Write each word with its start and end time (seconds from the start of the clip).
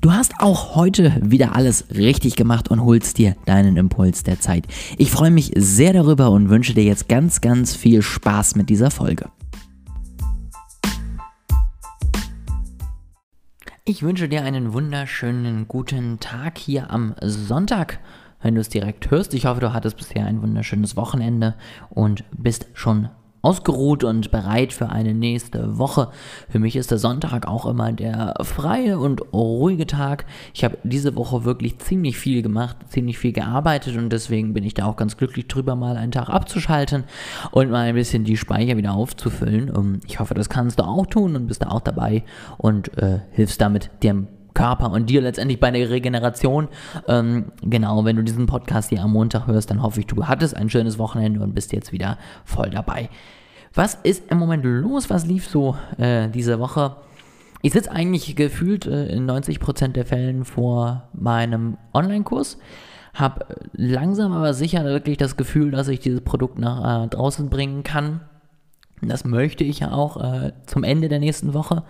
Du 0.00 0.12
hast 0.12 0.34
auch 0.38 0.76
heute 0.76 1.12
wieder 1.20 1.56
alles 1.56 1.86
richtig 1.90 2.36
gemacht 2.36 2.68
und 2.70 2.84
holst 2.84 3.18
dir 3.18 3.34
deinen 3.46 3.76
Impuls 3.76 4.22
der 4.22 4.38
Zeit. 4.38 4.64
Ich 4.96 5.10
freue 5.10 5.32
mich 5.32 5.50
sehr 5.56 5.92
darüber 5.92 6.30
und 6.30 6.50
wünsche 6.50 6.72
dir 6.72 6.84
jetzt 6.84 7.08
ganz, 7.08 7.40
ganz 7.40 7.74
viel 7.74 8.00
Spaß 8.00 8.54
mit 8.54 8.70
dieser 8.70 8.92
Folge. 8.92 9.28
Ich 13.84 14.02
wünsche 14.04 14.28
dir 14.28 14.44
einen 14.44 14.72
wunderschönen 14.72 15.66
guten 15.66 16.20
Tag 16.20 16.58
hier 16.58 16.92
am 16.92 17.16
Sonntag, 17.20 17.98
wenn 18.40 18.54
du 18.54 18.60
es 18.60 18.68
direkt 18.68 19.10
hörst. 19.10 19.34
Ich 19.34 19.46
hoffe, 19.46 19.60
du 19.60 19.72
hattest 19.72 19.96
bisher 19.96 20.26
ein 20.26 20.42
wunderschönes 20.42 20.94
Wochenende 20.94 21.56
und 21.90 22.22
bist 22.30 22.66
schon 22.74 23.08
ausgeruht 23.42 24.04
und 24.04 24.30
bereit 24.30 24.72
für 24.72 24.88
eine 24.88 25.14
nächste 25.14 25.78
Woche. 25.78 26.10
Für 26.48 26.58
mich 26.58 26.76
ist 26.76 26.90
der 26.90 26.98
Sonntag 26.98 27.46
auch 27.46 27.66
immer 27.66 27.92
der 27.92 28.34
freie 28.42 28.98
und 28.98 29.32
ruhige 29.32 29.86
Tag. 29.86 30.26
Ich 30.54 30.64
habe 30.64 30.78
diese 30.82 31.16
Woche 31.16 31.44
wirklich 31.44 31.78
ziemlich 31.78 32.18
viel 32.18 32.42
gemacht, 32.42 32.76
ziemlich 32.88 33.18
viel 33.18 33.32
gearbeitet 33.32 33.96
und 33.96 34.10
deswegen 34.10 34.54
bin 34.54 34.64
ich 34.64 34.74
da 34.74 34.86
auch 34.86 34.96
ganz 34.96 35.16
glücklich 35.16 35.48
drüber, 35.48 35.76
mal 35.76 35.96
einen 35.96 36.12
Tag 36.12 36.28
abzuschalten 36.28 37.04
und 37.50 37.70
mal 37.70 37.88
ein 37.88 37.94
bisschen 37.94 38.24
die 38.24 38.36
Speicher 38.36 38.76
wieder 38.76 38.92
aufzufüllen. 38.92 40.00
Ich 40.06 40.20
hoffe, 40.20 40.34
das 40.34 40.48
kannst 40.48 40.78
du 40.78 40.84
auch 40.84 41.06
tun 41.06 41.36
und 41.36 41.46
bist 41.46 41.62
da 41.62 41.68
auch 41.68 41.80
dabei 41.80 42.24
und 42.56 42.96
äh, 42.98 43.20
hilfst 43.32 43.60
damit 43.60 43.90
dem 44.02 44.28
Körper 44.58 44.90
und 44.90 45.08
dir 45.08 45.20
letztendlich 45.20 45.60
bei 45.60 45.70
der 45.70 45.88
Regeneration. 45.88 46.66
Ähm, 47.06 47.52
genau, 47.62 48.04
wenn 48.04 48.16
du 48.16 48.24
diesen 48.24 48.46
Podcast 48.46 48.88
hier 48.88 49.02
am 49.02 49.12
Montag 49.12 49.46
hörst, 49.46 49.70
dann 49.70 49.82
hoffe 49.82 50.00
ich, 50.00 50.06
du 50.06 50.26
hattest 50.26 50.56
ein 50.56 50.68
schönes 50.68 50.98
Wochenende 50.98 51.40
und 51.40 51.54
bist 51.54 51.72
jetzt 51.72 51.92
wieder 51.92 52.18
voll 52.44 52.70
dabei. 52.70 53.08
Was 53.72 53.94
ist 53.94 54.32
im 54.32 54.38
Moment 54.38 54.64
los? 54.64 55.10
Was 55.10 55.26
lief 55.26 55.46
so 55.46 55.76
äh, 55.96 56.28
diese 56.28 56.58
Woche? 56.58 56.96
Ich 57.62 57.72
sitze 57.72 57.92
eigentlich 57.92 58.34
gefühlt 58.34 58.84
äh, 58.86 59.06
in 59.06 59.30
90% 59.30 59.92
der 59.92 60.04
Fällen 60.04 60.44
vor 60.44 61.08
meinem 61.12 61.78
Online-Kurs. 61.94 62.58
Habe 63.14 63.46
langsam 63.74 64.32
aber 64.32 64.54
sicher 64.54 64.84
wirklich 64.84 65.18
das 65.18 65.36
Gefühl, 65.36 65.70
dass 65.70 65.86
ich 65.86 66.00
dieses 66.00 66.22
Produkt 66.22 66.58
nach 66.58 67.04
äh, 67.04 67.08
draußen 67.08 67.48
bringen 67.48 67.84
kann. 67.84 68.22
Das 69.02 69.24
möchte 69.24 69.62
ich 69.62 69.78
ja 69.78 69.92
auch 69.92 70.16
äh, 70.16 70.52
zum 70.66 70.82
Ende 70.82 71.08
der 71.08 71.20
nächsten 71.20 71.54
Woche. 71.54 71.84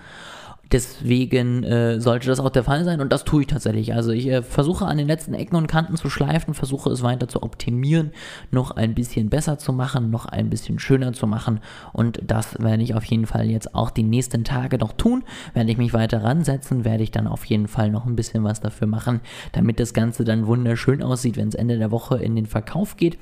Deswegen 0.71 1.65
äh, 1.65 1.99
sollte 1.99 2.27
das 2.27 2.41
auch 2.41 2.51
der 2.51 2.65
Fall 2.65 2.85
sein 2.85 3.01
und 3.01 3.11
das 3.11 3.25
tue 3.25 3.43
ich 3.43 3.47
tatsächlich. 3.47 3.95
Also 3.95 4.11
ich 4.11 4.27
äh, 4.27 4.43
versuche 4.43 4.85
an 4.85 4.99
den 4.99 5.07
letzten 5.07 5.33
Ecken 5.33 5.57
und 5.57 5.67
Kanten 5.67 5.97
zu 5.97 6.11
schleifen, 6.11 6.53
versuche 6.53 6.91
es 6.91 7.03
weiter 7.03 7.27
zu 7.27 7.43
optimieren, 7.43 8.13
noch 8.51 8.73
ein 8.73 8.95
bisschen 8.95 9.31
besser 9.31 9.59
zu 9.59 9.73
machen, 9.73 10.11
noch 10.11 10.27
ein 10.27 10.51
bisschen 10.51 10.79
schöner 10.79 11.15
zu 11.15 11.27
machen 11.27 11.61
und 11.95 12.21
das 12.27 12.63
werde 12.63 12.83
ich 12.83 12.95
auf 12.95 13.05
jeden 13.05 13.25
Fall 13.25 13.49
jetzt 13.49 13.75
auch 13.75 13.91
die 13.91 14.03
nächsten 14.03 14.45
Tage 14.45 14.77
noch 14.77 14.93
tun. 14.93 15.25
Werde 15.55 15.71
ich 15.71 15.79
mich 15.79 15.95
weiter 15.95 16.23
ransetzen, 16.23 16.85
werde 16.85 17.03
ich 17.03 17.11
dann 17.11 17.27
auf 17.27 17.47
jeden 17.47 17.69
Fall 17.69 17.91
noch 17.91 18.05
ein 18.05 18.17
bisschen 18.17 18.45
was 18.45 18.61
dafür 18.61 18.89
machen, 18.89 19.21
damit 19.53 19.81
das 19.81 19.95
Ganze 19.95 20.25
dann 20.25 20.47
wunderschön 20.47 21.03
aussieht, 21.03 21.39
wenn 21.39 21.49
es 21.49 21.55
Ende 21.55 21.79
der 21.79 21.91
Woche 21.91 22.19
in 22.19 22.37
den 22.37 22.47
Verkauf 22.47 22.97
geht 22.97 23.17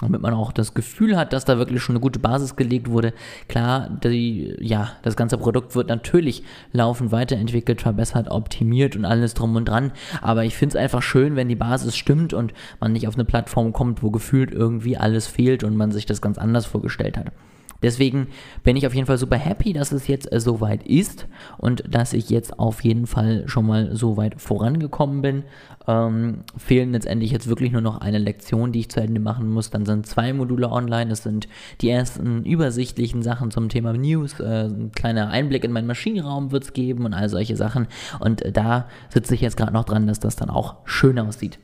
damit 0.00 0.20
man 0.20 0.34
auch 0.34 0.52
das 0.52 0.74
Gefühl 0.74 1.16
hat, 1.16 1.32
dass 1.32 1.44
da 1.44 1.58
wirklich 1.58 1.82
schon 1.82 1.96
eine 1.96 2.00
gute 2.00 2.18
Basis 2.18 2.56
gelegt 2.56 2.90
wurde. 2.90 3.12
Klar, 3.48 3.90
die, 4.02 4.56
ja, 4.60 4.92
das 5.02 5.16
ganze 5.16 5.38
Produkt 5.38 5.74
wird 5.74 5.88
natürlich 5.88 6.42
laufend 6.72 7.12
weiterentwickelt, 7.12 7.82
verbessert, 7.82 8.30
optimiert 8.30 8.96
und 8.96 9.04
alles 9.04 9.34
drum 9.34 9.56
und 9.56 9.68
dran. 9.68 9.92
Aber 10.22 10.44
ich 10.44 10.56
finde 10.56 10.76
es 10.76 10.82
einfach 10.82 11.02
schön, 11.02 11.36
wenn 11.36 11.48
die 11.48 11.56
Basis 11.56 11.96
stimmt 11.96 12.32
und 12.32 12.52
man 12.80 12.92
nicht 12.92 13.08
auf 13.08 13.14
eine 13.14 13.24
Plattform 13.24 13.72
kommt, 13.72 14.02
wo 14.02 14.10
gefühlt 14.10 14.52
irgendwie 14.52 14.96
alles 14.96 15.26
fehlt 15.26 15.64
und 15.64 15.76
man 15.76 15.92
sich 15.92 16.06
das 16.06 16.22
ganz 16.22 16.38
anders 16.38 16.66
vorgestellt 16.66 17.16
hat. 17.16 17.32
Deswegen 17.82 18.28
bin 18.62 18.76
ich 18.76 18.86
auf 18.86 18.94
jeden 18.94 19.06
Fall 19.06 19.18
super 19.18 19.36
happy, 19.36 19.72
dass 19.72 19.92
es 19.92 20.06
jetzt 20.06 20.30
äh, 20.32 20.40
so 20.40 20.60
weit 20.60 20.86
ist 20.86 21.26
und 21.58 21.82
dass 21.88 22.12
ich 22.12 22.28
jetzt 22.30 22.58
auf 22.58 22.84
jeden 22.84 23.06
Fall 23.06 23.44
schon 23.46 23.66
mal 23.66 23.96
so 23.96 24.16
weit 24.16 24.40
vorangekommen 24.40 25.22
bin. 25.22 25.44
Ähm, 25.86 26.44
fehlen 26.56 26.92
letztendlich 26.92 27.30
jetzt 27.30 27.48
wirklich 27.48 27.72
nur 27.72 27.80
noch 27.80 28.00
eine 28.00 28.18
Lektion, 28.18 28.72
die 28.72 28.80
ich 28.80 28.90
zu 28.90 29.00
Ende 29.00 29.20
machen 29.20 29.48
muss. 29.48 29.70
Dann 29.70 29.86
sind 29.90 30.06
zwei 30.06 30.32
Module 30.32 30.70
online. 30.70 31.12
Es 31.12 31.22
sind 31.22 31.48
die 31.80 31.90
ersten 31.90 32.44
übersichtlichen 32.44 33.22
Sachen 33.22 33.50
zum 33.50 33.68
Thema 33.68 33.92
News. 33.92 34.40
Äh, 34.40 34.68
ein 34.68 34.92
kleiner 34.92 35.30
Einblick 35.30 35.64
in 35.64 35.72
meinen 35.72 35.86
Maschinenraum 35.86 36.52
wird 36.52 36.64
es 36.64 36.72
geben 36.72 37.04
und 37.04 37.14
all 37.14 37.28
solche 37.28 37.56
Sachen. 37.56 37.88
Und 38.18 38.42
äh, 38.42 38.52
da 38.52 38.88
sitze 39.08 39.34
ich 39.34 39.40
jetzt 39.40 39.56
gerade 39.56 39.72
noch 39.72 39.84
dran, 39.84 40.06
dass 40.06 40.20
das 40.20 40.36
dann 40.36 40.50
auch 40.50 40.76
schön 40.84 41.18
aussieht. 41.18 41.58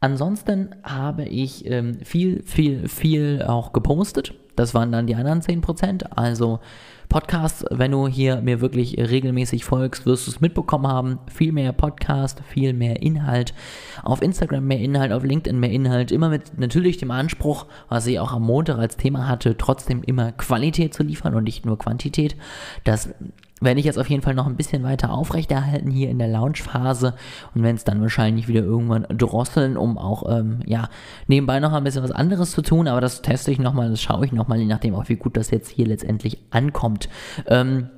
Ansonsten 0.00 0.74
habe 0.82 1.24
ich 1.24 1.64
ähm, 1.70 2.00
viel, 2.02 2.42
viel, 2.42 2.88
viel 2.88 3.42
auch 3.46 3.72
gepostet. 3.72 4.34
Das 4.56 4.74
waren 4.74 4.92
dann 4.92 5.06
die 5.06 5.14
anderen 5.14 5.40
10%. 5.40 6.04
Also 6.14 6.60
Podcast, 7.08 7.66
wenn 7.70 7.90
du 7.90 8.08
hier 8.08 8.40
mir 8.40 8.62
wirklich 8.62 8.96
regelmäßig 8.96 9.66
folgst, 9.66 10.06
wirst 10.06 10.26
du 10.26 10.30
es 10.30 10.40
mitbekommen 10.40 10.86
haben. 10.86 11.18
Viel 11.30 11.52
mehr 11.52 11.72
Podcast, 11.72 12.40
viel 12.48 12.72
mehr 12.72 13.02
Inhalt. 13.02 13.52
Auf 14.02 14.22
Instagram 14.22 14.66
mehr 14.66 14.80
Inhalt, 14.80 15.12
auf 15.12 15.22
LinkedIn 15.22 15.60
mehr 15.60 15.70
Inhalt. 15.70 16.10
Immer 16.10 16.30
mit 16.30 16.58
natürlich 16.58 16.96
dem 16.96 17.10
Anspruch, 17.10 17.66
was 17.90 18.06
ich 18.06 18.18
auch 18.18 18.32
am 18.32 18.44
Montag 18.44 18.78
als 18.78 18.96
Thema 18.96 19.28
hatte, 19.28 19.58
trotzdem 19.58 20.02
immer 20.02 20.32
Qualität 20.32 20.94
zu 20.94 21.02
liefern 21.02 21.34
und 21.34 21.44
nicht 21.44 21.66
nur 21.66 21.78
Quantität. 21.78 22.34
Das 22.84 23.10
werde 23.62 23.80
ich 23.80 23.86
jetzt 23.86 23.98
auf 23.98 24.10
jeden 24.10 24.22
Fall 24.22 24.34
noch 24.34 24.46
ein 24.46 24.56
bisschen 24.56 24.82
weiter 24.82 25.12
aufrechterhalten 25.12 25.90
hier 25.90 26.10
in 26.10 26.18
der 26.18 26.28
Launch-Phase 26.28 27.14
und 27.54 27.62
wenn 27.62 27.76
es 27.76 27.84
dann 27.84 28.00
wahrscheinlich 28.00 28.48
wieder 28.48 28.62
irgendwann 28.62 29.06
drosseln, 29.16 29.76
um 29.76 29.98
auch 29.98 30.24
ähm, 30.28 30.60
ja 30.66 30.88
nebenbei 31.28 31.60
noch 31.60 31.72
ein 31.72 31.84
bisschen 31.84 32.02
was 32.02 32.10
anderes 32.10 32.52
zu 32.52 32.62
tun, 32.62 32.88
aber 32.88 33.00
das 33.00 33.22
teste 33.22 33.50
ich 33.50 33.58
nochmal, 33.58 33.90
das 33.90 34.02
schaue 34.02 34.24
ich 34.24 34.32
nochmal, 34.32 34.41
je 34.58 34.66
nachdem 34.66 34.94
auch 34.94 35.08
wie 35.08 35.16
gut 35.16 35.36
das 35.36 35.50
jetzt 35.50 35.68
hier 35.68 35.86
letztendlich 35.86 36.38
ankommt. 36.50 37.08
Ähm, 37.46 37.88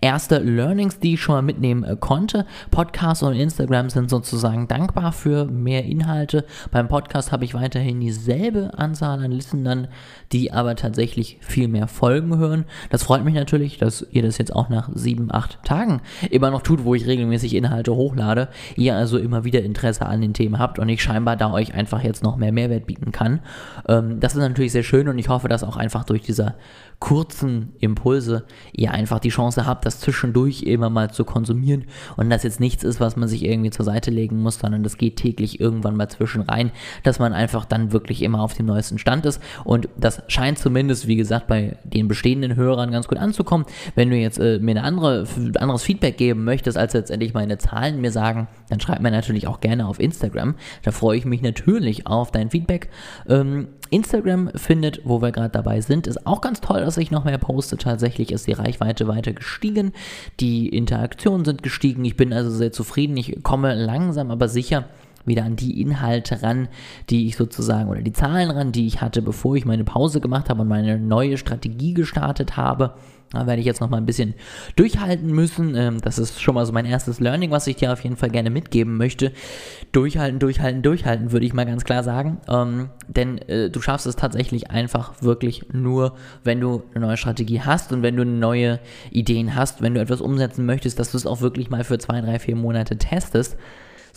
erste 0.00 0.38
Learnings, 0.38 0.98
die 1.00 1.14
ich 1.14 1.20
schon 1.20 1.34
mal 1.34 1.42
mitnehmen 1.42 1.84
äh, 1.84 1.96
konnte. 1.98 2.46
Podcast 2.70 3.22
und 3.22 3.34
Instagram 3.34 3.90
sind 3.90 4.10
sozusagen 4.10 4.68
dankbar 4.68 5.12
für 5.12 5.46
mehr 5.46 5.84
Inhalte. 5.84 6.44
Beim 6.70 6.88
Podcast 6.88 7.32
habe 7.32 7.44
ich 7.44 7.54
weiterhin 7.54 8.00
dieselbe 8.00 8.78
Anzahl 8.78 9.22
an 9.22 9.32
Listenern, 9.32 9.88
die 10.32 10.52
aber 10.52 10.76
tatsächlich 10.76 11.38
viel 11.40 11.68
mehr 11.68 11.88
Folgen 11.88 12.36
hören. 12.38 12.64
Das 12.90 13.02
freut 13.02 13.24
mich 13.24 13.34
natürlich, 13.34 13.78
dass 13.78 14.06
ihr 14.10 14.22
das 14.22 14.38
jetzt 14.38 14.54
auch 14.54 14.68
nach 14.68 14.90
sieben, 14.94 15.32
acht 15.32 15.62
Tagen 15.64 16.00
immer 16.30 16.50
noch 16.50 16.62
tut, 16.62 16.84
wo 16.84 16.94
ich 16.94 17.06
regelmäßig 17.06 17.54
Inhalte 17.54 17.94
hochlade. 17.94 18.48
Ihr 18.76 18.96
also 18.96 19.18
immer 19.18 19.44
wieder 19.44 19.62
Interesse 19.62 20.06
an 20.06 20.20
den 20.20 20.34
Themen 20.34 20.58
habt 20.58 20.78
und 20.78 20.88
ich 20.88 21.02
scheinbar 21.02 21.36
da 21.36 21.52
euch 21.52 21.74
einfach 21.74 22.02
jetzt 22.02 22.22
noch 22.22 22.36
mehr 22.36 22.52
Mehrwert 22.52 22.86
bieten 22.86 23.12
kann. 23.12 23.40
Ähm, 23.88 24.20
das 24.20 24.34
ist 24.34 24.40
natürlich 24.40 24.72
sehr 24.72 24.82
schön 24.82 25.08
und 25.08 25.18
ich 25.18 25.28
hoffe, 25.28 25.48
dass 25.48 25.64
auch 25.64 25.76
einfach 25.76 26.04
durch 26.04 26.22
dieser 26.22 26.56
kurzen 27.00 27.72
Impulse 27.78 28.44
ihr 28.72 28.90
einfach 28.90 29.20
die 29.20 29.28
Chance 29.28 29.66
habt, 29.66 29.77
das 29.82 30.00
zwischendurch 30.00 30.62
immer 30.62 30.90
mal 30.90 31.10
zu 31.10 31.24
konsumieren 31.24 31.84
und 32.16 32.30
das 32.30 32.42
jetzt 32.42 32.60
nichts 32.60 32.84
ist, 32.84 33.00
was 33.00 33.16
man 33.16 33.28
sich 33.28 33.44
irgendwie 33.44 33.70
zur 33.70 33.84
Seite 33.84 34.10
legen 34.10 34.42
muss, 34.42 34.58
sondern 34.58 34.82
das 34.82 34.96
geht 34.96 35.16
täglich 35.16 35.60
irgendwann 35.60 35.96
mal 35.96 36.08
zwischen 36.08 36.42
rein, 36.42 36.70
dass 37.02 37.18
man 37.18 37.32
einfach 37.32 37.64
dann 37.64 37.92
wirklich 37.92 38.22
immer 38.22 38.42
auf 38.42 38.54
dem 38.54 38.66
neuesten 38.66 38.98
Stand 38.98 39.26
ist 39.26 39.40
und 39.64 39.88
das 39.96 40.22
scheint 40.28 40.58
zumindest, 40.58 41.06
wie 41.06 41.16
gesagt, 41.16 41.46
bei 41.46 41.76
den 41.84 42.08
bestehenden 42.08 42.56
Hörern 42.56 42.90
ganz 42.90 43.08
gut 43.08 43.18
anzukommen. 43.18 43.66
Wenn 43.94 44.10
du 44.10 44.16
jetzt 44.16 44.38
äh, 44.38 44.58
mir 44.58 44.72
ein 44.72 44.84
andere, 44.84 45.26
anderes 45.58 45.82
Feedback 45.82 46.16
geben 46.16 46.44
möchtest, 46.44 46.78
als 46.78 46.94
letztendlich 46.94 47.34
meine 47.34 47.58
Zahlen 47.58 48.00
mir 48.00 48.10
sagen, 48.12 48.48
dann 48.68 48.80
schreib 48.80 49.00
mir 49.00 49.10
natürlich 49.10 49.46
auch 49.46 49.60
gerne 49.60 49.86
auf 49.86 50.00
Instagram. 50.00 50.54
Da 50.82 50.90
freue 50.90 51.18
ich 51.18 51.24
mich 51.24 51.42
natürlich 51.42 52.06
auf 52.06 52.30
dein 52.30 52.50
Feedback. 52.50 52.88
Ähm, 53.28 53.68
Instagram 53.90 54.50
findet, 54.54 55.00
wo 55.04 55.22
wir 55.22 55.32
gerade 55.32 55.50
dabei 55.50 55.80
sind, 55.80 56.06
ist 56.06 56.26
auch 56.26 56.40
ganz 56.40 56.60
toll, 56.60 56.80
dass 56.80 56.96
ich 56.96 57.10
noch 57.10 57.24
mehr 57.24 57.38
poste. 57.38 57.76
Tatsächlich 57.76 58.32
ist 58.32 58.46
die 58.46 58.52
Reichweite 58.52 59.08
weiter 59.08 59.32
gestiegen. 59.32 59.67
Die 60.40 60.68
Interaktionen 60.68 61.44
sind 61.44 61.62
gestiegen. 61.62 62.04
Ich 62.04 62.16
bin 62.16 62.32
also 62.32 62.50
sehr 62.50 62.72
zufrieden. 62.72 63.16
Ich 63.16 63.42
komme 63.42 63.74
langsam 63.74 64.30
aber 64.30 64.48
sicher 64.48 64.88
wieder 65.28 65.44
an 65.44 65.56
die 65.56 65.80
Inhalte 65.80 66.42
ran, 66.42 66.68
die 67.10 67.26
ich 67.26 67.36
sozusagen, 67.36 67.88
oder 67.88 68.02
die 68.02 68.12
Zahlen 68.12 68.50
ran, 68.50 68.72
die 68.72 68.86
ich 68.86 69.00
hatte, 69.00 69.22
bevor 69.22 69.56
ich 69.56 69.64
meine 69.64 69.84
Pause 69.84 70.20
gemacht 70.20 70.48
habe 70.48 70.62
und 70.62 70.68
meine 70.68 70.98
neue 70.98 71.38
Strategie 71.38 71.94
gestartet 71.94 72.56
habe. 72.56 72.94
Da 73.30 73.46
werde 73.46 73.60
ich 73.60 73.66
jetzt 73.66 73.80
noch 73.80 73.90
mal 73.90 73.98
ein 73.98 74.06
bisschen 74.06 74.34
durchhalten 74.76 75.30
müssen. 75.30 75.74
Ähm, 75.76 76.00
das 76.00 76.18
ist 76.18 76.40
schon 76.40 76.54
mal 76.54 76.64
so 76.64 76.72
mein 76.72 76.86
erstes 76.86 77.20
Learning, 77.20 77.50
was 77.50 77.66
ich 77.66 77.76
dir 77.76 77.92
auf 77.92 78.02
jeden 78.02 78.16
Fall 78.16 78.30
gerne 78.30 78.48
mitgeben 78.48 78.96
möchte. 78.96 79.32
Durchhalten, 79.92 80.38
durchhalten, 80.38 80.82
durchhalten, 80.82 81.30
würde 81.32 81.44
ich 81.44 81.52
mal 81.52 81.66
ganz 81.66 81.84
klar 81.84 82.02
sagen. 82.02 82.40
Ähm, 82.48 82.88
denn 83.06 83.38
äh, 83.48 83.68
du 83.68 83.82
schaffst 83.82 84.06
es 84.06 84.16
tatsächlich 84.16 84.70
einfach 84.70 85.20
wirklich 85.20 85.66
nur, 85.72 86.14
wenn 86.42 86.60
du 86.60 86.84
eine 86.94 87.06
neue 87.06 87.16
Strategie 87.18 87.60
hast 87.60 87.92
und 87.92 88.02
wenn 88.02 88.16
du 88.16 88.24
neue 88.24 88.80
Ideen 89.10 89.54
hast, 89.54 89.82
wenn 89.82 89.94
du 89.94 90.00
etwas 90.00 90.22
umsetzen 90.22 90.64
möchtest, 90.64 90.98
dass 90.98 91.10
du 91.10 91.18
es 91.18 91.26
auch 91.26 91.42
wirklich 91.42 91.68
mal 91.68 91.84
für 91.84 91.98
zwei, 91.98 92.20
drei, 92.22 92.38
vier 92.38 92.56
Monate 92.56 92.96
testest 92.96 93.58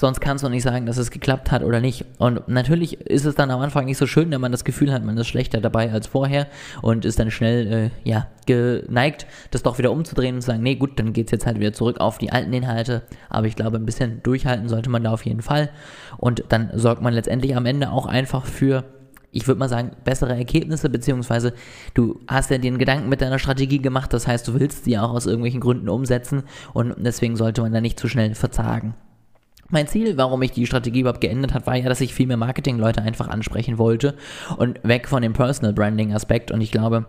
Sonst 0.01 0.19
kannst 0.19 0.43
du 0.43 0.49
nicht 0.49 0.63
sagen, 0.63 0.87
dass 0.87 0.97
es 0.97 1.11
geklappt 1.11 1.51
hat 1.51 1.61
oder 1.61 1.79
nicht. 1.79 2.05
Und 2.17 2.47
natürlich 2.47 3.01
ist 3.01 3.23
es 3.25 3.35
dann 3.35 3.51
am 3.51 3.61
Anfang 3.61 3.85
nicht 3.85 3.99
so 3.99 4.07
schön, 4.07 4.31
wenn 4.31 4.41
man 4.41 4.51
das 4.51 4.63
Gefühl 4.63 4.91
hat, 4.91 5.05
man 5.05 5.15
ist 5.15 5.27
schlechter 5.27 5.61
dabei 5.61 5.91
als 5.91 6.07
vorher 6.07 6.47
und 6.81 7.05
ist 7.05 7.19
dann 7.19 7.29
schnell, 7.29 7.71
äh, 7.71 7.89
ja, 8.03 8.25
geneigt, 8.47 9.27
das 9.51 9.61
doch 9.61 9.77
wieder 9.77 9.91
umzudrehen 9.91 10.33
und 10.33 10.41
zu 10.41 10.47
sagen, 10.47 10.63
nee, 10.63 10.73
gut, 10.73 10.97
dann 10.97 11.13
geht 11.13 11.27
es 11.27 11.31
jetzt 11.31 11.45
halt 11.45 11.59
wieder 11.59 11.71
zurück 11.71 11.99
auf 11.99 12.17
die 12.17 12.31
alten 12.31 12.51
Inhalte. 12.51 13.03
Aber 13.29 13.45
ich 13.45 13.55
glaube, 13.55 13.77
ein 13.77 13.85
bisschen 13.85 14.23
durchhalten 14.23 14.69
sollte 14.69 14.89
man 14.89 15.03
da 15.03 15.11
auf 15.11 15.23
jeden 15.23 15.43
Fall. 15.43 15.69
Und 16.17 16.45
dann 16.49 16.71
sorgt 16.73 17.03
man 17.03 17.13
letztendlich 17.13 17.55
am 17.55 17.67
Ende 17.67 17.91
auch 17.91 18.07
einfach 18.07 18.47
für 18.47 18.83
ich 19.29 19.47
würde 19.47 19.59
mal 19.59 19.69
sagen, 19.69 19.91
bessere 20.03 20.35
Ergebnisse, 20.35 20.89
beziehungsweise 20.89 21.53
du 21.93 22.19
hast 22.27 22.49
ja 22.49 22.57
den 22.57 22.79
Gedanken 22.79 23.07
mit 23.07 23.21
deiner 23.21 23.37
Strategie 23.37 23.77
gemacht, 23.77 24.11
das 24.11 24.27
heißt, 24.27 24.47
du 24.47 24.59
willst 24.59 24.83
sie 24.83 24.97
auch 24.97 25.13
aus 25.13 25.27
irgendwelchen 25.27 25.61
Gründen 25.61 25.87
umsetzen 25.89 26.43
und 26.73 26.95
deswegen 26.97 27.37
sollte 27.37 27.61
man 27.61 27.71
da 27.71 27.79
nicht 27.79 27.99
zu 27.99 28.09
schnell 28.09 28.33
verzagen. 28.33 28.95
Mein 29.71 29.87
Ziel, 29.87 30.17
warum 30.17 30.41
ich 30.41 30.51
die 30.51 30.65
Strategie 30.65 30.99
überhaupt 30.99 31.21
geändert 31.21 31.53
habe, 31.53 31.65
war 31.65 31.75
ja, 31.75 31.87
dass 31.87 32.01
ich 32.01 32.13
viel 32.13 32.27
mehr 32.27 32.37
Marketing-Leute 32.37 33.01
einfach 33.01 33.29
ansprechen 33.29 33.77
wollte 33.77 34.15
und 34.57 34.79
weg 34.83 35.07
von 35.07 35.21
dem 35.21 35.33
Personal 35.33 35.73
Branding-Aspekt. 35.73 36.51
Und 36.51 36.59
ich 36.59 36.71
glaube, 36.71 37.05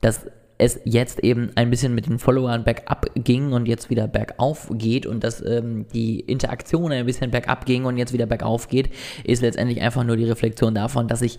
dass 0.00 0.26
es 0.56 0.80
jetzt 0.84 1.18
eben 1.24 1.50
ein 1.56 1.70
bisschen 1.70 1.94
mit 1.94 2.06
den 2.06 2.20
Followern 2.20 2.62
bergab 2.62 3.06
ging 3.16 3.52
und 3.52 3.66
jetzt 3.66 3.90
wieder 3.90 4.06
bergauf 4.06 4.68
geht 4.72 5.04
und 5.04 5.24
dass 5.24 5.44
ähm, 5.44 5.86
die 5.92 6.20
Interaktion 6.20 6.92
ein 6.92 7.06
bisschen 7.06 7.32
bergab 7.32 7.66
ging 7.66 7.84
und 7.84 7.96
jetzt 7.96 8.12
wieder 8.12 8.26
bergauf 8.26 8.68
geht, 8.68 8.90
ist 9.24 9.42
letztendlich 9.42 9.80
einfach 9.82 10.04
nur 10.04 10.16
die 10.16 10.24
Reflexion 10.24 10.74
davon, 10.74 11.08
dass 11.08 11.22
ich 11.22 11.38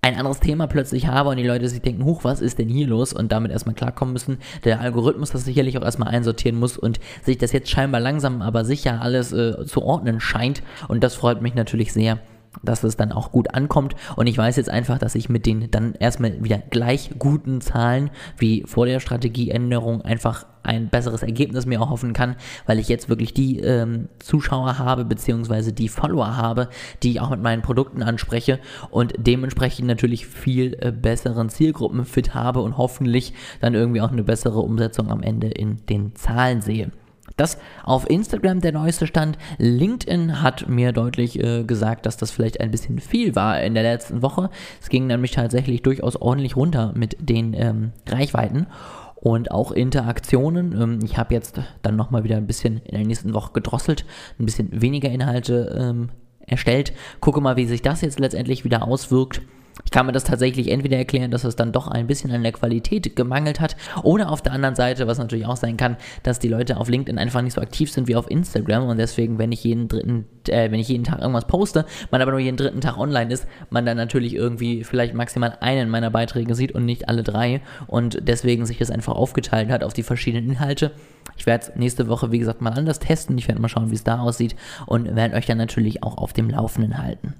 ein 0.00 0.16
anderes 0.16 0.40
Thema 0.40 0.66
plötzlich 0.66 1.06
habe 1.08 1.30
und 1.30 1.36
die 1.36 1.46
Leute 1.46 1.68
sich 1.68 1.82
denken, 1.82 2.04
huch, 2.04 2.24
was 2.24 2.40
ist 2.40 2.58
denn 2.58 2.68
hier 2.68 2.86
los? 2.86 3.12
Und 3.12 3.32
damit 3.32 3.50
erstmal 3.50 3.74
klarkommen 3.74 4.12
müssen. 4.12 4.38
Der 4.64 4.80
Algorithmus 4.80 5.30
das 5.30 5.44
sicherlich 5.44 5.76
auch 5.76 5.82
erstmal 5.82 6.08
einsortieren 6.08 6.58
muss 6.58 6.78
und 6.78 7.00
sich 7.24 7.38
das 7.38 7.52
jetzt 7.52 7.70
scheinbar 7.70 8.00
langsam, 8.00 8.40
aber 8.40 8.64
sicher 8.64 9.02
alles 9.02 9.32
äh, 9.32 9.66
zu 9.66 9.82
ordnen 9.82 10.20
scheint. 10.20 10.62
Und 10.86 11.02
das 11.02 11.14
freut 11.14 11.42
mich 11.42 11.54
natürlich 11.54 11.92
sehr 11.92 12.18
dass 12.62 12.84
es 12.84 12.96
dann 12.96 13.12
auch 13.12 13.32
gut 13.32 13.54
ankommt. 13.54 13.94
Und 14.16 14.26
ich 14.26 14.36
weiß 14.36 14.56
jetzt 14.56 14.70
einfach, 14.70 14.98
dass 14.98 15.14
ich 15.14 15.28
mit 15.28 15.46
den 15.46 15.70
dann 15.70 15.94
erstmal 15.94 16.42
wieder 16.42 16.58
gleich 16.58 17.12
guten 17.18 17.60
Zahlen 17.60 18.10
wie 18.36 18.64
vor 18.66 18.86
der 18.86 19.00
Strategieänderung 19.00 20.02
einfach 20.02 20.46
ein 20.62 20.90
besseres 20.90 21.22
Ergebnis 21.22 21.66
mir 21.66 21.80
auch 21.80 21.90
hoffen 21.90 22.12
kann, 22.12 22.36
weil 22.66 22.78
ich 22.78 22.88
jetzt 22.88 23.08
wirklich 23.08 23.32
die 23.32 23.60
ähm, 23.60 24.08
Zuschauer 24.18 24.78
habe, 24.78 25.04
beziehungsweise 25.04 25.72
die 25.72 25.88
Follower 25.88 26.36
habe, 26.36 26.68
die 27.02 27.12
ich 27.12 27.20
auch 27.20 27.30
mit 27.30 27.42
meinen 27.42 27.62
Produkten 27.62 28.02
anspreche 28.02 28.60
und 28.90 29.14
dementsprechend 29.16 29.86
natürlich 29.86 30.26
viel 30.26 30.76
äh, 30.80 30.92
besseren 30.92 31.48
Zielgruppenfit 31.48 32.34
habe 32.34 32.60
und 32.60 32.76
hoffentlich 32.76 33.32
dann 33.60 33.74
irgendwie 33.74 34.02
auch 34.02 34.12
eine 34.12 34.24
bessere 34.24 34.60
Umsetzung 34.60 35.10
am 35.10 35.22
Ende 35.22 35.48
in 35.48 35.86
den 35.86 36.14
Zahlen 36.14 36.60
sehe. 36.60 36.90
Das 37.38 37.56
auf 37.84 38.10
Instagram 38.10 38.60
der 38.60 38.72
neueste 38.72 39.06
Stand. 39.06 39.38
LinkedIn 39.58 40.42
hat 40.42 40.68
mir 40.68 40.92
deutlich 40.92 41.38
äh, 41.38 41.62
gesagt, 41.62 42.04
dass 42.04 42.16
das 42.16 42.32
vielleicht 42.32 42.60
ein 42.60 42.72
bisschen 42.72 42.98
viel 42.98 43.36
war 43.36 43.62
in 43.62 43.74
der 43.74 43.84
letzten 43.84 44.22
Woche. 44.22 44.50
Es 44.82 44.88
ging 44.88 45.06
nämlich 45.06 45.30
tatsächlich 45.30 45.82
durchaus 45.82 46.16
ordentlich 46.16 46.56
runter 46.56 46.92
mit 46.96 47.16
den 47.20 47.54
ähm, 47.54 47.92
Reichweiten 48.08 48.66
und 49.14 49.52
auch 49.52 49.70
Interaktionen. 49.70 50.80
Ähm, 50.80 50.98
ich 51.04 51.16
habe 51.16 51.32
jetzt 51.32 51.60
dann 51.82 51.94
nochmal 51.94 52.24
wieder 52.24 52.36
ein 52.36 52.48
bisschen 52.48 52.78
in 52.78 52.96
der 52.96 53.06
nächsten 53.06 53.32
Woche 53.34 53.52
gedrosselt, 53.52 54.04
ein 54.40 54.44
bisschen 54.44 54.68
weniger 54.82 55.08
Inhalte 55.08 55.76
ähm, 55.78 56.08
erstellt. 56.40 56.92
Gucke 57.20 57.40
mal, 57.40 57.56
wie 57.56 57.66
sich 57.66 57.82
das 57.82 58.00
jetzt 58.00 58.18
letztendlich 58.18 58.64
wieder 58.64 58.82
auswirkt. 58.82 59.42
Ich 59.84 59.90
kann 59.90 60.06
mir 60.06 60.12
das 60.12 60.24
tatsächlich 60.24 60.70
entweder 60.70 60.96
erklären, 60.96 61.30
dass 61.30 61.44
es 61.44 61.56
dann 61.56 61.72
doch 61.72 61.88
ein 61.88 62.06
bisschen 62.06 62.30
an 62.30 62.42
der 62.42 62.52
Qualität 62.52 63.16
gemangelt 63.16 63.60
hat, 63.60 63.76
oder 64.02 64.30
auf 64.30 64.42
der 64.42 64.52
anderen 64.52 64.74
Seite, 64.74 65.06
was 65.06 65.18
natürlich 65.18 65.46
auch 65.46 65.56
sein 65.56 65.76
kann, 65.76 65.96
dass 66.22 66.38
die 66.38 66.48
Leute 66.48 66.76
auf 66.76 66.88
LinkedIn 66.88 67.18
einfach 67.18 67.42
nicht 67.42 67.54
so 67.54 67.60
aktiv 67.60 67.90
sind 67.90 68.08
wie 68.08 68.16
auf 68.16 68.30
Instagram 68.30 68.88
und 68.88 68.98
deswegen, 68.98 69.38
wenn 69.38 69.52
ich 69.52 69.64
jeden 69.64 69.88
dritten, 69.88 70.26
äh, 70.48 70.70
wenn 70.70 70.80
ich 70.80 70.88
jeden 70.88 71.04
Tag 71.04 71.20
irgendwas 71.20 71.46
poste, 71.46 71.86
man 72.10 72.20
aber 72.20 72.32
nur 72.32 72.40
jeden 72.40 72.56
dritten 72.56 72.80
Tag 72.80 72.98
online 72.98 73.32
ist, 73.32 73.46
man 73.70 73.86
dann 73.86 73.96
natürlich 73.96 74.34
irgendwie 74.34 74.84
vielleicht 74.84 75.14
maximal 75.14 75.56
einen 75.60 75.88
meiner 75.88 76.10
Beiträge 76.10 76.54
sieht 76.54 76.72
und 76.72 76.84
nicht 76.84 77.08
alle 77.08 77.22
drei 77.22 77.60
und 77.86 78.18
deswegen 78.22 78.66
sich 78.66 78.78
das 78.78 78.90
einfach 78.90 79.14
aufgeteilt 79.14 79.70
hat 79.70 79.84
auf 79.84 79.92
die 79.92 80.02
verschiedenen 80.02 80.50
Inhalte. 80.50 80.92
Ich 81.36 81.46
werde 81.46 81.66
es 81.66 81.76
nächste 81.76 82.08
Woche, 82.08 82.32
wie 82.32 82.38
gesagt, 82.38 82.62
mal 82.62 82.72
anders 82.72 82.98
testen. 82.98 83.38
Ich 83.38 83.46
werde 83.48 83.60
mal 83.60 83.68
schauen, 83.68 83.90
wie 83.90 83.94
es 83.94 84.04
da 84.04 84.18
aussieht 84.18 84.56
und 84.86 85.14
werde 85.14 85.36
euch 85.36 85.46
dann 85.46 85.58
natürlich 85.58 86.02
auch 86.02 86.16
auf 86.18 86.32
dem 86.32 86.50
Laufenden 86.50 86.98
halten. 86.98 87.34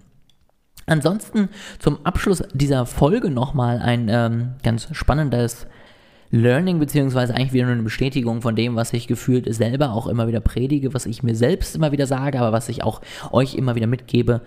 Ansonsten 0.88 1.48
zum 1.78 2.04
Abschluss 2.04 2.42
dieser 2.52 2.86
Folge 2.86 3.30
nochmal 3.30 3.78
ein 3.78 4.08
ähm, 4.10 4.50
ganz 4.62 4.88
spannendes 4.92 5.66
Learning, 6.30 6.78
beziehungsweise 6.78 7.34
eigentlich 7.34 7.52
wieder 7.52 7.66
nur 7.66 7.74
eine 7.74 7.82
Bestätigung 7.82 8.42
von 8.42 8.56
dem, 8.56 8.76
was 8.76 8.92
ich 8.92 9.06
gefühlt 9.06 9.52
selber 9.54 9.92
auch 9.92 10.06
immer 10.06 10.28
wieder 10.28 10.40
predige, 10.40 10.92
was 10.94 11.06
ich 11.06 11.22
mir 11.22 11.34
selbst 11.34 11.74
immer 11.76 11.92
wieder 11.92 12.06
sage, 12.06 12.38
aber 12.38 12.52
was 12.52 12.68
ich 12.68 12.82
auch 12.82 13.00
euch 13.30 13.54
immer 13.54 13.74
wieder 13.74 13.86
mitgebe. 13.86 14.42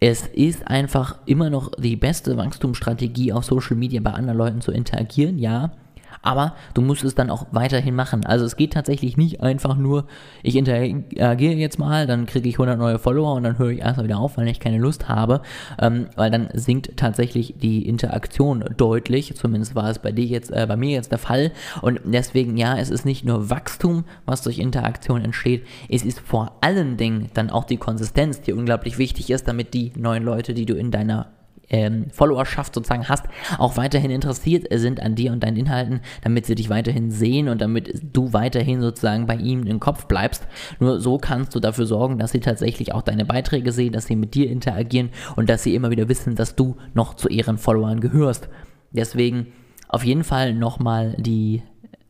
Es 0.00 0.26
ist 0.26 0.68
einfach 0.68 1.18
immer 1.26 1.50
noch 1.50 1.70
die 1.78 1.96
beste 1.96 2.36
Wachstumsstrategie 2.36 3.32
auf 3.32 3.44
Social 3.44 3.76
Media 3.76 4.00
bei 4.00 4.12
anderen 4.12 4.38
Leuten 4.38 4.60
zu 4.60 4.70
interagieren, 4.70 5.38
ja 5.38 5.72
aber 6.24 6.54
du 6.72 6.80
musst 6.80 7.04
es 7.04 7.14
dann 7.14 7.30
auch 7.30 7.46
weiterhin 7.52 7.94
machen. 7.94 8.24
Also 8.24 8.44
es 8.44 8.56
geht 8.56 8.72
tatsächlich 8.72 9.16
nicht 9.16 9.42
einfach 9.42 9.76
nur, 9.76 10.06
ich 10.42 10.56
interagiere 10.56 11.54
jetzt 11.54 11.78
mal, 11.78 12.06
dann 12.06 12.26
kriege 12.26 12.48
ich 12.48 12.54
100 12.54 12.78
neue 12.78 12.98
Follower 12.98 13.34
und 13.34 13.42
dann 13.42 13.58
höre 13.58 13.70
ich 13.70 13.80
erstmal 13.80 14.06
wieder 14.06 14.18
auf, 14.18 14.36
weil 14.38 14.48
ich 14.48 14.58
keine 14.58 14.78
Lust 14.78 15.08
habe, 15.08 15.42
ähm, 15.78 16.06
weil 16.16 16.30
dann 16.30 16.48
sinkt 16.54 16.96
tatsächlich 16.96 17.54
die 17.58 17.86
Interaktion 17.86 18.64
deutlich, 18.76 19.36
zumindest 19.36 19.74
war 19.74 19.90
es 19.90 19.98
bei 19.98 20.12
dir 20.12 20.24
jetzt, 20.24 20.50
äh, 20.50 20.66
bei 20.66 20.76
mir 20.76 20.90
jetzt 20.90 21.12
der 21.12 21.18
Fall. 21.18 21.52
Und 21.82 22.00
deswegen, 22.04 22.56
ja, 22.56 22.78
es 22.78 22.90
ist 22.90 23.04
nicht 23.04 23.24
nur 23.24 23.50
Wachstum, 23.50 24.04
was 24.24 24.42
durch 24.42 24.58
Interaktion 24.58 25.22
entsteht, 25.22 25.66
es 25.88 26.04
ist 26.04 26.20
vor 26.20 26.56
allen 26.62 26.96
Dingen 26.96 27.30
dann 27.34 27.50
auch 27.50 27.64
die 27.64 27.76
Konsistenz, 27.76 28.40
die 28.40 28.52
unglaublich 28.52 28.96
wichtig 28.96 29.30
ist, 29.30 29.46
damit 29.46 29.74
die 29.74 29.92
neuen 29.96 30.22
Leute, 30.22 30.54
die 30.54 30.64
du 30.64 30.74
in 30.74 30.90
deiner 30.90 31.33
ähm, 31.70 32.06
Followerschaft 32.12 32.74
sozusagen 32.74 33.08
hast, 33.08 33.26
auch 33.58 33.76
weiterhin 33.76 34.10
interessiert 34.10 34.66
sind 34.72 35.00
an 35.00 35.14
dir 35.14 35.32
und 35.32 35.42
deinen 35.42 35.56
Inhalten, 35.56 36.00
damit 36.22 36.46
sie 36.46 36.54
dich 36.54 36.70
weiterhin 36.70 37.10
sehen 37.10 37.48
und 37.48 37.60
damit 37.60 38.00
du 38.12 38.32
weiterhin 38.32 38.80
sozusagen 38.80 39.26
bei 39.26 39.36
ihnen 39.36 39.66
im 39.66 39.80
Kopf 39.80 40.06
bleibst. 40.06 40.46
Nur 40.80 41.00
so 41.00 41.18
kannst 41.18 41.54
du 41.54 41.60
dafür 41.60 41.86
sorgen, 41.86 42.18
dass 42.18 42.32
sie 42.32 42.40
tatsächlich 42.40 42.94
auch 42.94 43.02
deine 43.02 43.24
Beiträge 43.24 43.72
sehen, 43.72 43.92
dass 43.92 44.06
sie 44.06 44.16
mit 44.16 44.34
dir 44.34 44.50
interagieren 44.50 45.10
und 45.36 45.48
dass 45.48 45.62
sie 45.62 45.74
immer 45.74 45.90
wieder 45.90 46.08
wissen, 46.08 46.34
dass 46.34 46.56
du 46.56 46.76
noch 46.94 47.14
zu 47.14 47.28
ihren 47.28 47.58
Followern 47.58 48.00
gehörst. 48.00 48.48
Deswegen 48.92 49.48
auf 49.88 50.04
jeden 50.04 50.24
Fall 50.24 50.54
nochmal 50.54 51.14
die 51.18 51.62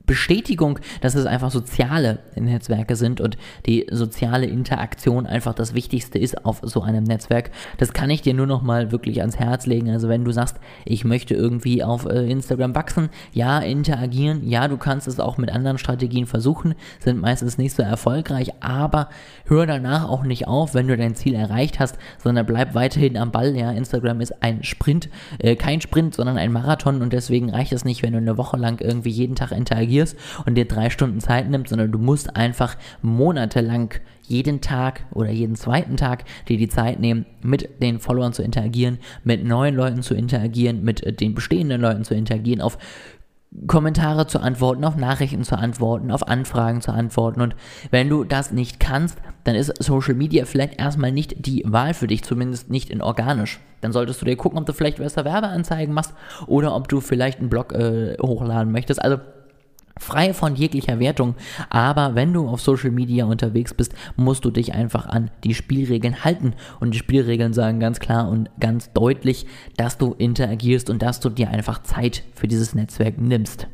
Bestätigung, 0.07 0.79
dass 1.01 1.15
es 1.15 1.25
einfach 1.25 1.51
soziale 1.51 2.19
Netzwerke 2.37 2.95
sind 2.95 3.23
und 3.23 3.39
die 3.65 3.87
soziale 3.91 4.45
Interaktion 4.45 5.27
einfach 5.27 5.55
das 5.55 5.73
Wichtigste 5.73 6.19
ist 6.19 6.45
auf 6.45 6.61
so 6.63 6.83
einem 6.83 7.05
Netzwerk. 7.05 7.51
Das 7.79 7.95
kann 7.95 8.11
ich 8.11 8.21
dir 8.21 8.35
nur 8.35 8.47
noch 8.47 8.61
mal 8.61 8.93
wirklich 8.93 9.21
ans 9.21 9.39
Herz 9.39 9.65
legen. 9.65 9.89
Also 9.91 10.09
wenn 10.11 10.25
du 10.25 10.31
sagst, 10.31 10.57
ich 10.85 11.07
möchte 11.07 11.35
irgendwie 11.35 11.83
auf 11.83 12.05
äh, 12.05 12.31
Instagram 12.31 12.75
wachsen, 12.75 13.09
ja, 13.33 13.61
interagieren, 13.61 14.47
ja, 14.47 14.69
du 14.69 14.77
kannst 14.77 15.09
es 15.09 15.21
auch 15.21 15.39
mit 15.39 15.51
anderen 15.51 15.79
Strategien 15.79 16.27
versuchen, 16.27 16.75
sind 17.01 17.21
meistens 17.21 17.57
nicht 17.57 17.75
so 17.75 17.83
erfolgreich, 17.83 18.53
aber 18.61 19.09
hör 19.47 19.67
danach 19.67 20.07
auch 20.07 20.25
nicht 20.25 20.47
auf, 20.47 20.75
wenn 20.75 20.89
du 20.89 20.99
dein 20.99 21.15
Ziel 21.15 21.35
erreicht 21.35 21.81
hast, 21.81 21.97
sondern 22.23 22.45
bleib 22.45 22.75
weiterhin 22.75 23.17
am 23.17 23.33
Ball. 23.33 23.57
Ja, 23.57 23.71
Instagram 23.71 24.21
ist 24.21 24.43
ein 24.43 24.65
Sprint, 24.65 25.09
äh, 25.39 25.57
kein 25.57 25.81
Sprint, 25.81 26.15
sondern 26.15 26.37
ein 26.37 26.53
Marathon 26.53 27.01
und 27.01 27.15
deswegen 27.15 27.49
reicht 27.49 27.73
es 27.73 27.87
nicht, 27.87 28.03
wenn 28.03 28.13
du 28.13 28.19
eine 28.19 28.37
Woche 28.37 28.59
lang 28.59 28.83
irgendwie 28.83 29.11
jeden 29.11 29.35
Tag 29.35 29.53
interagierst 29.53 29.94
reagierst 29.95 30.17
und 30.47 30.57
dir 30.57 30.67
drei 30.67 30.91
Stunden 30.91 31.21
Zeit 31.21 31.49
nimmst, 31.49 31.71
sondern 31.71 31.93
du 31.93 31.99
musst 31.99 32.37
einfach 32.37 32.77
monatelang 33.03 33.95
jeden 34.27 34.61
Tag 34.61 35.05
oder 35.13 35.31
jeden 35.31 35.55
zweiten 35.55 35.97
Tag 35.97 36.25
dir 36.49 36.57
die 36.57 36.69
Zeit 36.69 36.99
nehmen, 36.99 37.27
mit 37.43 37.83
den 37.83 38.01
Followern 38.01 38.33
zu 38.33 38.43
interagieren, 38.43 38.99
mit 39.23 39.45
neuen 39.45 39.75
Leuten 39.75 40.03
zu 40.03 40.15
interagieren, 40.15 40.83
mit 40.83 41.21
den 41.21 41.35
bestehenden 41.35 41.81
Leuten 41.81 42.05
zu 42.05 42.15
interagieren, 42.15 42.63
auf 42.63 42.79
Kommentare 43.69 44.27
zu 44.27 44.41
antworten, 44.41 44.85
auf 44.85 44.97
Nachrichten 44.97 45.45
zu 45.45 45.57
antworten, 45.57 46.11
auf 46.11 46.27
Anfragen 46.27 46.81
zu 46.81 46.91
antworten. 46.91 47.41
Und 47.41 47.55
wenn 47.91 48.09
du 48.09 48.25
das 48.25 48.51
nicht 48.51 48.81
kannst, 48.81 49.19
dann 49.45 49.55
ist 49.55 49.81
Social 49.81 50.15
Media 50.15 50.45
vielleicht 50.45 50.81
erstmal 50.81 51.13
nicht 51.13 51.47
die 51.47 51.63
Wahl 51.65 51.95
für 51.95 52.09
dich, 52.09 52.25
zumindest 52.25 52.69
nicht 52.71 52.91
in 52.91 53.01
organisch. 53.01 53.61
Dann 53.81 53.93
solltest 53.93 54.21
du 54.21 54.25
dir 54.25 54.37
gucken, 54.37 54.59
ob 54.59 54.67
du 54.67 54.73
vielleicht 54.73 54.99
besser 54.99 55.25
Werbeanzeigen 55.25 55.95
machst 55.95 56.15
oder 56.47 56.75
ob 56.75 56.89
du 56.89 57.01
vielleicht 57.01 57.39
einen 57.39 57.51
Blog 57.51 57.73
äh, 57.75 58.17
hochladen 58.21 58.73
möchtest. 58.73 59.01
Also 59.01 59.19
frei 59.99 60.35
von 60.35 60.57
jeglicher 60.57 60.99
Wertung. 60.99 61.35
Aber 61.71 62.15
wenn 62.15 62.33
du 62.33 62.49
auf 62.49 62.61
Social 62.61 62.91
Media 62.91 63.25
unterwegs 63.25 63.75
bist, 63.75 63.95
musst 64.17 64.45
du 64.45 64.51
dich 64.51 64.75
einfach 64.75 65.07
an 65.07 65.31
die 65.45 65.55
Spielregeln 65.55 66.25
halten. 66.25 66.55
Und 66.81 66.93
die 66.95 66.99
Spielregeln 66.99 67.53
sagen 67.53 67.81
ganz 67.81 68.01
klar 68.01 68.29
und 68.29 68.51
ganz 68.61 68.93
deutlich, 68.93 69.47
dass 69.77 69.99
du 69.99 70.13
interagierst 70.13 70.91
und 70.91 71.03
dass 71.03 71.21
du 71.21 71.29
dir 71.29 71.51
einfach 71.51 71.83
Zeit 71.83 72.23
für 72.35 72.49
dieses 72.49 72.75
Netzwerk 72.75 73.19
nimmst. 73.19 73.69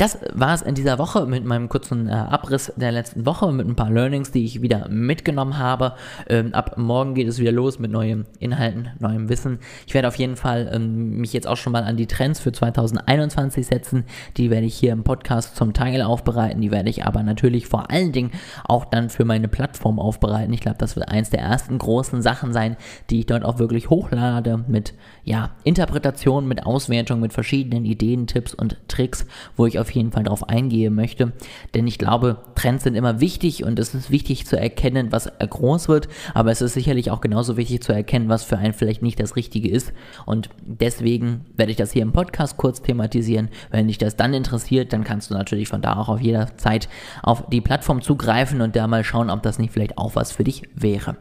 Das 0.00 0.16
war 0.32 0.54
es 0.54 0.62
in 0.62 0.74
dieser 0.74 0.98
Woche 0.98 1.26
mit 1.26 1.44
meinem 1.44 1.68
kurzen 1.68 2.08
äh, 2.08 2.12
Abriss 2.12 2.72
der 2.74 2.90
letzten 2.90 3.26
Woche, 3.26 3.52
mit 3.52 3.68
ein 3.68 3.76
paar 3.76 3.90
Learnings, 3.90 4.30
die 4.30 4.46
ich 4.46 4.62
wieder 4.62 4.88
mitgenommen 4.88 5.58
habe. 5.58 5.92
Ähm, 6.26 6.54
ab 6.54 6.78
morgen 6.78 7.12
geht 7.12 7.28
es 7.28 7.38
wieder 7.38 7.52
los 7.52 7.78
mit 7.78 7.90
neuen 7.90 8.24
Inhalten, 8.38 8.88
neuem 8.98 9.28
Wissen. 9.28 9.58
Ich 9.86 9.92
werde 9.92 10.08
auf 10.08 10.16
jeden 10.16 10.36
Fall 10.36 10.70
ähm, 10.72 11.18
mich 11.18 11.34
jetzt 11.34 11.46
auch 11.46 11.58
schon 11.58 11.74
mal 11.74 11.84
an 11.84 11.98
die 11.98 12.06
Trends 12.06 12.40
für 12.40 12.50
2021 12.50 13.66
setzen. 13.66 14.04
Die 14.38 14.48
werde 14.48 14.64
ich 14.64 14.74
hier 14.74 14.92
im 14.92 15.04
Podcast 15.04 15.54
zum 15.54 15.74
Teil 15.74 16.00
aufbereiten. 16.00 16.62
Die 16.62 16.70
werde 16.70 16.88
ich 16.88 17.04
aber 17.04 17.22
natürlich 17.22 17.66
vor 17.66 17.90
allen 17.90 18.12
Dingen 18.12 18.30
auch 18.64 18.86
dann 18.86 19.10
für 19.10 19.26
meine 19.26 19.48
Plattform 19.48 20.00
aufbereiten. 20.00 20.54
Ich 20.54 20.62
glaube, 20.62 20.78
das 20.78 20.96
wird 20.96 21.10
eins 21.10 21.28
der 21.28 21.40
ersten 21.40 21.76
großen 21.76 22.22
Sachen 22.22 22.54
sein, 22.54 22.78
die 23.10 23.18
ich 23.18 23.26
dort 23.26 23.44
auch 23.44 23.58
wirklich 23.58 23.90
hochlade 23.90 24.64
mit 24.66 24.94
ja, 25.24 25.50
Interpretation, 25.62 26.48
mit 26.48 26.64
Auswertung, 26.64 27.20
mit 27.20 27.34
verschiedenen 27.34 27.84
Ideen, 27.84 28.26
Tipps 28.26 28.54
und 28.54 28.78
Tricks 28.88 29.26
wo 29.56 29.66
ich 29.66 29.78
auf 29.78 29.89
jeden 29.92 30.12
Fall 30.12 30.24
darauf 30.24 30.48
eingehen 30.48 30.94
möchte. 30.94 31.32
Denn 31.74 31.86
ich 31.86 31.98
glaube, 31.98 32.38
Trends 32.54 32.84
sind 32.84 32.94
immer 32.94 33.20
wichtig 33.20 33.64
und 33.64 33.78
es 33.78 33.94
ist 33.94 34.10
wichtig 34.10 34.46
zu 34.46 34.58
erkennen, 34.58 35.12
was 35.12 35.30
groß 35.38 35.88
wird, 35.88 36.08
aber 36.34 36.50
es 36.50 36.62
ist 36.62 36.74
sicherlich 36.74 37.10
auch 37.10 37.20
genauso 37.20 37.56
wichtig 37.56 37.82
zu 37.82 37.92
erkennen, 37.92 38.28
was 38.28 38.44
für 38.44 38.58
einen 38.58 38.74
vielleicht 38.74 39.02
nicht 39.02 39.20
das 39.20 39.36
Richtige 39.36 39.70
ist. 39.70 39.92
Und 40.26 40.50
deswegen 40.64 41.46
werde 41.56 41.72
ich 41.72 41.78
das 41.78 41.92
hier 41.92 42.02
im 42.02 42.12
Podcast 42.12 42.56
kurz 42.56 42.82
thematisieren. 42.82 43.48
Wenn 43.70 43.88
dich 43.88 43.98
das 43.98 44.16
dann 44.16 44.34
interessiert, 44.34 44.92
dann 44.92 45.04
kannst 45.04 45.30
du 45.30 45.34
natürlich 45.34 45.68
von 45.68 45.82
da 45.82 45.96
auch 45.96 46.08
auf 46.08 46.20
jeder 46.20 46.56
Zeit 46.56 46.88
auf 47.22 47.44
die 47.50 47.60
Plattform 47.60 48.02
zugreifen 48.02 48.60
und 48.60 48.76
da 48.76 48.86
mal 48.86 49.04
schauen, 49.04 49.30
ob 49.30 49.42
das 49.42 49.58
nicht 49.58 49.72
vielleicht 49.72 49.98
auch 49.98 50.14
was 50.14 50.32
für 50.32 50.44
dich 50.44 50.62
wäre. 50.74 51.16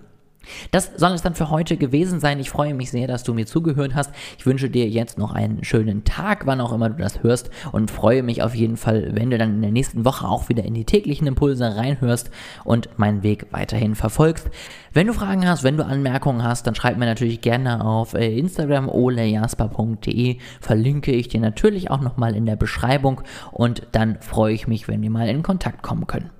Das 0.71 0.91
soll 0.95 1.11
es 1.11 1.21
dann 1.21 1.35
für 1.35 1.49
heute 1.49 1.77
gewesen 1.77 2.19
sein. 2.19 2.39
Ich 2.39 2.49
freue 2.49 2.73
mich 2.73 2.91
sehr, 2.91 3.07
dass 3.07 3.23
du 3.23 3.33
mir 3.33 3.45
zugehört 3.45 3.95
hast. 3.95 4.11
Ich 4.37 4.45
wünsche 4.45 4.69
dir 4.69 4.87
jetzt 4.87 5.17
noch 5.17 5.33
einen 5.33 5.63
schönen 5.63 6.03
Tag, 6.03 6.45
wann 6.45 6.61
auch 6.61 6.71
immer 6.71 6.89
du 6.89 7.01
das 7.01 7.23
hörst 7.23 7.49
und 7.71 7.91
freue 7.91 8.23
mich 8.23 8.43
auf 8.43 8.55
jeden 8.55 8.77
Fall, 8.77 9.11
wenn 9.13 9.29
du 9.29 9.37
dann 9.37 9.55
in 9.55 9.61
der 9.61 9.71
nächsten 9.71 10.05
Woche 10.05 10.27
auch 10.27 10.49
wieder 10.49 10.63
in 10.63 10.73
die 10.73 10.85
täglichen 10.85 11.27
Impulse 11.27 11.75
reinhörst 11.75 12.31
und 12.63 12.89
meinen 12.97 13.23
Weg 13.23 13.47
weiterhin 13.51 13.95
verfolgst. 13.95 14.49
Wenn 14.93 15.07
du 15.07 15.13
Fragen 15.13 15.47
hast, 15.47 15.63
wenn 15.63 15.77
du 15.77 15.85
Anmerkungen 15.85 16.43
hast, 16.43 16.65
dann 16.65 16.75
schreib 16.75 16.97
mir 16.97 17.05
natürlich 17.05 17.41
gerne 17.41 17.85
auf 17.85 18.13
äh, 18.13 18.37
Instagram 18.37 18.89
olejasper.de. 18.89 20.37
Verlinke 20.59 21.11
ich 21.11 21.27
dir 21.27 21.39
natürlich 21.39 21.91
auch 21.91 22.01
nochmal 22.01 22.35
in 22.35 22.45
der 22.45 22.55
Beschreibung 22.55 23.21
und 23.51 23.87
dann 23.91 24.19
freue 24.21 24.53
ich 24.53 24.67
mich, 24.67 24.87
wenn 24.87 25.01
wir 25.01 25.09
mal 25.09 25.29
in 25.29 25.43
Kontakt 25.43 25.83
kommen 25.83 26.07
können. 26.07 26.38